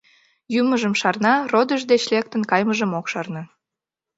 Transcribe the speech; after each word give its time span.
Йӱмыжым 0.53 0.93
шарна, 1.01 1.33
родыж 1.51 1.81
деч 1.91 2.03
лектын 2.13 2.41
кайымыжым 2.49 2.91
ок 2.99 3.05
шарне. 3.11 3.41